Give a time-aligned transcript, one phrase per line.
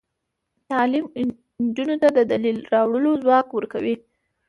[0.69, 1.05] تعلیم
[1.63, 3.95] نجونو ته د دلیل راوړلو ځواک ورکوي.